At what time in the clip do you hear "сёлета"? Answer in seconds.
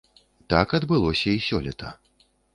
1.51-1.95